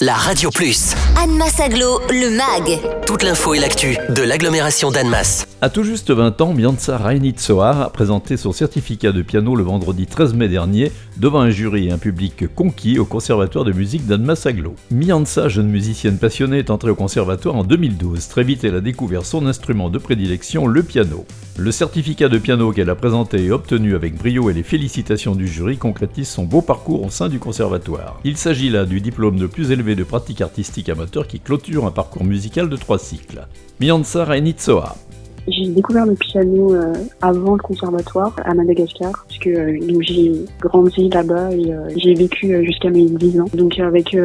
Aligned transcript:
la 0.00 0.14
Radio 0.14 0.48
Plus. 0.50 0.94
Annemasse 1.22 1.60
Aglo, 1.60 2.00
le 2.08 2.30
MAG. 2.30 2.80
Toute 3.06 3.22
l'info 3.22 3.52
et 3.52 3.58
l'actu 3.58 3.98
de 4.08 4.22
l'agglomération 4.22 4.90
d'Annemasse. 4.90 5.46
À 5.60 5.68
tout 5.68 5.82
juste 5.82 6.10
20 6.10 6.40
ans, 6.40 6.54
Mianza 6.54 6.98
Soar 7.36 7.82
a 7.82 7.90
présenté 7.90 8.38
son 8.38 8.52
certificat 8.52 9.12
de 9.12 9.20
piano 9.20 9.54
le 9.54 9.62
vendredi 9.62 10.06
13 10.06 10.32
mai 10.32 10.48
dernier 10.48 10.90
devant 11.18 11.40
un 11.40 11.50
jury 11.50 11.88
et 11.88 11.90
un 11.90 11.98
public 11.98 12.46
conquis 12.54 12.98
au 12.98 13.04
Conservatoire 13.04 13.66
de 13.66 13.72
musique 13.72 14.06
d'Annemasse 14.06 14.46
Aglo. 14.46 14.74
Mianza, 14.90 15.48
jeune 15.48 15.68
musicienne 15.68 16.16
passionnée, 16.16 16.60
est 16.60 16.70
entrée 16.70 16.90
au 16.90 16.94
conservatoire 16.94 17.56
en 17.56 17.64
2012. 17.64 18.28
Très 18.28 18.42
vite, 18.42 18.64
elle 18.64 18.76
a 18.76 18.80
découvert 18.80 19.26
son 19.26 19.46
instrument 19.46 19.90
de 19.90 19.98
prédilection, 19.98 20.66
le 20.66 20.82
piano. 20.82 21.26
Le 21.58 21.72
certificat 21.72 22.30
de 22.30 22.38
piano 22.38 22.72
qu'elle 22.72 22.88
a 22.88 22.94
présenté 22.94 23.44
et 23.44 23.50
obtenu 23.50 23.94
avec 23.94 24.16
brio 24.16 24.48
et 24.48 24.54
les 24.54 24.62
félicitations 24.62 25.34
du 25.34 25.46
jury 25.46 25.76
concrétise 25.76 26.28
son 26.28 26.44
beau 26.44 26.62
parcours 26.62 27.04
au 27.04 27.10
sein 27.10 27.28
du 27.28 27.38
conservatoire. 27.38 28.18
Il 28.24 28.38
s'agit 28.38 28.70
là 28.70 28.86
du 28.86 29.02
diplôme 29.02 29.38
le 29.38 29.48
plus 29.48 29.70
élevé 29.70 29.89
de 29.94 30.04
pratique 30.04 30.40
artistique 30.40 30.88
amateur 30.88 31.26
qui 31.26 31.40
clôture 31.40 31.86
un 31.86 31.90
parcours 31.90 32.24
musical 32.24 32.68
de 32.68 32.76
trois 32.76 32.98
cycles. 32.98 33.46
Mianza 33.80 34.24
Rainitsoa, 34.24 34.96
j'ai 35.48 35.66
découvert 35.68 36.06
le 36.06 36.14
piano 36.14 36.74
euh, 36.74 36.92
avant 37.22 37.54
le 37.54 37.62
conservatoire 37.62 38.34
à 38.44 38.54
Madagascar, 38.54 39.24
puisque 39.28 39.48
euh, 39.48 39.78
j'ai 40.00 40.32
grandi 40.60 41.08
là-bas 41.08 41.50
et 41.52 41.72
euh, 41.72 41.88
j'ai 41.96 42.14
vécu 42.14 42.64
jusqu'à 42.64 42.90
mes 42.90 43.06
10 43.06 43.40
ans, 43.40 43.46
donc 43.54 43.78
avec 43.78 44.16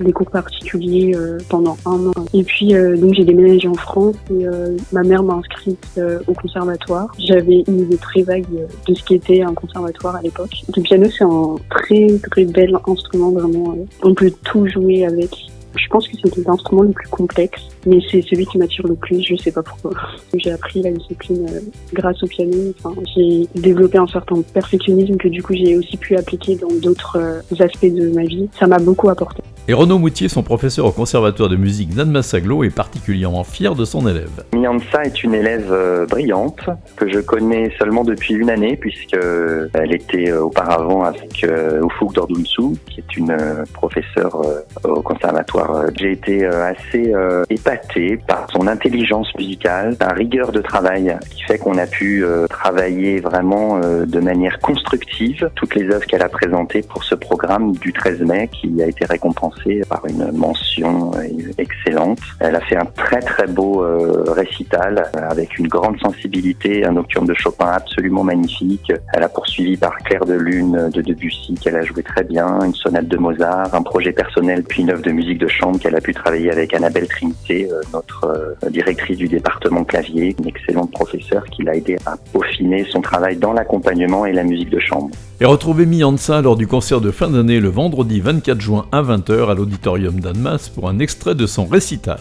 des 0.00 0.12
cours 0.12 0.30
particuliers 0.30 1.12
pendant 1.48 1.76
un 1.86 2.06
an. 2.06 2.12
Et 2.34 2.42
puis 2.42 2.72
donc 2.72 3.14
j'ai 3.14 3.24
déménagé 3.24 3.68
en 3.68 3.74
France 3.74 4.16
et 4.30 4.44
ma 4.92 5.02
mère 5.02 5.22
m'a 5.22 5.34
inscrite 5.34 6.00
au 6.26 6.34
conservatoire. 6.34 7.12
J'avais 7.18 7.64
une 7.66 7.80
idée 7.80 7.96
très 7.96 8.22
vague 8.22 8.44
de 8.88 8.94
ce 8.94 9.02
qu'était 9.04 9.42
un 9.42 9.54
conservatoire 9.54 10.16
à 10.16 10.22
l'époque. 10.22 10.52
Le 10.76 10.82
piano 10.82 11.06
c'est 11.10 11.24
un 11.24 11.56
très 11.70 12.06
très 12.30 12.44
bel 12.44 12.76
instrument 12.86 13.30
vraiment. 13.32 13.76
on 14.02 14.14
peut 14.14 14.32
tout 14.44 14.66
jouer 14.66 15.06
avec. 15.06 15.51
Je 15.76 15.88
pense 15.88 16.08
que 16.08 16.16
c'est 16.22 16.46
l'instrument 16.46 16.82
le 16.82 16.90
plus 16.90 17.08
complexe, 17.08 17.62
mais 17.86 17.98
c'est 18.10 18.22
celui 18.22 18.46
qui 18.46 18.58
m'attire 18.58 18.86
le 18.86 18.94
plus, 18.94 19.22
je 19.22 19.36
sais 19.36 19.52
pas 19.52 19.62
pourquoi. 19.62 19.92
J'ai 20.34 20.52
appris 20.52 20.82
la 20.82 20.90
discipline 20.92 21.46
euh, 21.48 21.60
grâce 21.92 22.22
au 22.22 22.26
piano, 22.26 22.74
enfin, 22.82 23.00
j'ai 23.14 23.46
développé 23.54 23.98
un 23.98 24.06
certain 24.06 24.42
perfectionnisme 24.42 25.16
que 25.16 25.28
du 25.28 25.42
coup 25.42 25.54
j'ai 25.54 25.76
aussi 25.76 25.96
pu 25.96 26.16
appliquer 26.16 26.56
dans 26.56 26.72
d'autres 26.80 27.18
euh, 27.18 27.64
aspects 27.64 27.86
de 27.86 28.10
ma 28.10 28.24
vie. 28.24 28.48
Ça 28.58 28.66
m'a 28.66 28.78
beaucoup 28.78 29.08
apporté. 29.08 29.42
Et 29.68 29.74
Renaud 29.74 29.98
Moutier, 29.98 30.28
son 30.28 30.42
professeur 30.42 30.86
au 30.86 30.90
Conservatoire 30.90 31.48
de 31.48 31.54
musique 31.54 31.94
d'Annemasse-Aglo, 31.94 32.64
est 32.64 32.74
particulièrement 32.74 33.44
fier 33.44 33.76
de 33.76 33.84
son 33.84 34.08
élève. 34.08 34.44
Mianza 34.54 35.04
est 35.04 35.22
une 35.22 35.34
élève 35.34 35.70
euh, 35.70 36.04
brillante 36.06 36.68
que 36.96 37.08
je 37.08 37.20
connais 37.20 37.70
seulement 37.78 38.02
depuis 38.02 38.34
une 38.34 38.50
année 38.50 38.76
puisque 38.76 39.16
elle 39.74 39.94
était 39.94 40.32
auparavant 40.32 41.04
avec 41.04 41.44
Ufuk 41.44 42.12
Dordunsu, 42.12 42.76
qui 42.90 43.00
est 43.00 43.16
une 43.16 43.36
professeure 43.72 44.42
au 44.84 45.00
conservatoire 45.00 45.22
euh, 45.70 45.90
j'ai 45.98 46.12
été 46.12 46.44
euh, 46.44 46.70
assez 46.70 47.12
euh, 47.14 47.44
épaté 47.50 48.18
par 48.26 48.46
son 48.50 48.66
intelligence 48.66 49.32
musicale, 49.36 49.96
sa 50.00 50.08
rigueur 50.08 50.52
de 50.52 50.60
travail 50.60 51.16
qui 51.30 51.42
fait 51.44 51.58
qu'on 51.58 51.78
a 51.78 51.86
pu 51.86 52.24
travailler 52.48 53.20
vraiment 53.20 53.78
de 53.78 54.20
manière 54.20 54.58
constructive 54.60 55.50
toutes 55.54 55.74
les 55.74 55.90
œuvres 55.90 56.04
qu'elle 56.06 56.22
a 56.22 56.28
présentées 56.28 56.82
pour 56.82 57.04
ce 57.04 57.14
programme 57.14 57.72
du 57.72 57.92
13 57.92 58.20
mai 58.22 58.48
qui 58.48 58.82
a 58.82 58.86
été 58.86 59.04
récompensé 59.04 59.51
par 59.88 60.04
une 60.06 60.30
mention 60.32 61.12
excellente. 61.58 62.18
Elle 62.40 62.56
a 62.56 62.60
fait 62.60 62.76
un 62.76 62.84
très 62.84 63.20
très 63.20 63.46
beau 63.46 63.84
récital 64.28 65.04
avec 65.14 65.58
une 65.58 65.68
grande 65.68 65.98
sensibilité, 66.00 66.84
un 66.84 66.92
nocturne 66.92 67.26
de 67.26 67.34
Chopin 67.34 67.66
absolument 67.66 68.24
magnifique. 68.24 68.92
Elle 69.14 69.22
a 69.22 69.28
poursuivi 69.28 69.76
par 69.76 69.96
Claire 69.98 70.24
de 70.24 70.34
Lune 70.34 70.90
de 70.92 71.02
Debussy 71.02 71.54
qu'elle 71.54 71.76
a 71.76 71.82
joué 71.82 72.02
très 72.02 72.24
bien, 72.24 72.60
une 72.64 72.74
sonate 72.74 73.08
de 73.08 73.16
Mozart, 73.16 73.74
un 73.74 73.82
projet 73.82 74.12
personnel 74.12 74.62
puis 74.68 74.82
une 74.82 74.90
œuvre 74.90 75.02
de 75.02 75.10
musique 75.10 75.38
de 75.38 75.48
chambre 75.48 75.78
qu'elle 75.78 75.96
a 75.96 76.00
pu 76.00 76.12
travailler 76.12 76.50
avec 76.50 76.74
Annabelle 76.74 77.08
Trinité, 77.08 77.68
euh, 77.70 77.80
notre 77.92 78.24
euh, 78.24 78.70
directrice 78.70 79.16
du 79.18 79.28
département 79.28 79.84
clavier, 79.84 80.34
une 80.38 80.46
excellente 80.46 80.90
professeure 80.92 81.44
qui 81.46 81.62
l'a 81.62 81.76
aidé 81.76 81.96
à 82.06 82.16
peaufiner 82.32 82.84
son 82.90 83.00
travail 83.00 83.36
dans 83.36 83.52
l'accompagnement 83.52 84.26
et 84.26 84.32
la 84.32 84.44
musique 84.44 84.70
de 84.70 84.80
chambre. 84.80 85.10
Et 85.40 85.44
retrouvez 85.44 85.86
Mianza 85.86 86.40
lors 86.40 86.56
du 86.56 86.66
concert 86.66 87.00
de 87.00 87.10
fin 87.10 87.28
d'année 87.28 87.58
le 87.58 87.68
vendredi 87.68 88.20
24 88.20 88.60
juin 88.60 88.86
à 88.92 89.02
20h 89.02 89.41
à 89.50 89.54
l'auditorium 89.54 90.20
d'Annemasse 90.20 90.68
pour 90.68 90.88
un 90.88 90.98
extrait 90.98 91.34
de 91.34 91.46
son 91.46 91.66
récital. 91.66 92.20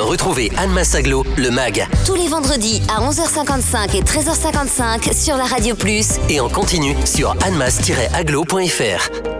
Retrouvez 0.00 0.50
Anne 0.56 0.78
Aglo, 0.94 1.24
le 1.36 1.50
MAG. 1.50 1.86
Tous 2.06 2.14
les 2.14 2.28
vendredis 2.28 2.80
à 2.88 3.00
11h55 3.08 3.96
et 3.96 4.02
13h55 4.02 5.12
sur 5.12 5.36
la 5.36 5.44
Radio 5.44 5.74
Plus. 5.74 6.18
Et 6.28 6.38
en 6.40 6.48
continu 6.48 6.94
sur 7.04 7.34
annemass-aglo.fr. 7.42 9.37